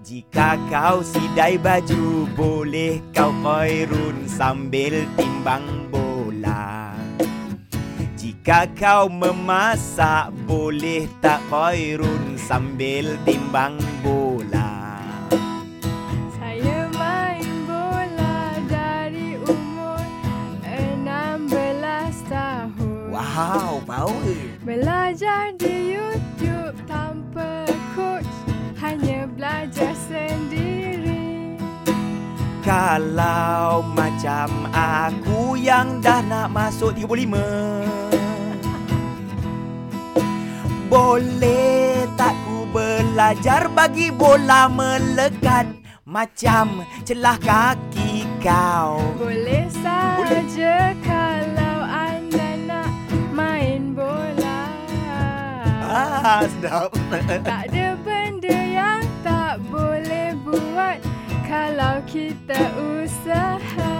Jika 0.00 0.56
kau 0.72 1.04
sidai 1.04 1.60
baju 1.60 2.24
Boleh 2.32 3.04
kau 3.12 3.28
koirun 3.44 4.24
sambil 4.24 5.04
timbang 5.12 5.92
bola. 5.92 6.96
Jika 8.16 8.64
kau 8.72 9.12
memasak 9.12 10.32
Boleh 10.48 11.04
tak 11.20 11.44
koirun 11.52 12.40
sambil 12.40 13.20
timbang 13.28 13.76
bola. 14.00 15.04
Saya 16.32 16.88
main 16.96 17.52
bola 17.68 18.56
dari 18.72 19.36
umur 19.36 20.00
16 20.64 22.24
tahun. 22.24 23.12
Wow, 23.12 23.84
power. 23.84 24.40
Belajar 24.64 25.52
di 25.60 25.92
YouTube 25.92 26.79
Kalau 32.70 33.82
macam 33.82 34.70
aku 34.70 35.58
yang 35.58 35.98
dah 35.98 36.22
nak 36.22 36.54
masuk 36.54 36.94
35 36.94 37.34
Boleh 40.86 42.06
tak 42.14 42.30
ku 42.46 42.70
belajar 42.70 43.66
bagi 43.74 44.14
bola 44.14 44.70
melekat 44.70 45.66
Macam 46.06 46.86
celah 47.02 47.42
kaki 47.42 48.22
kau? 48.38 49.02
Boleh. 49.18 49.50
saja 50.30 50.94
kalau 51.02 51.78
anda 51.84 52.48
nak 52.70 52.90
main 53.34 53.92
bola. 53.98 54.58
Ah, 55.82 56.46
sedap. 56.46 56.90
Tak 57.42 57.66
ada 57.70 57.99
kalau 61.50 61.98
kita 62.06 62.62
usaha. 62.78 63.90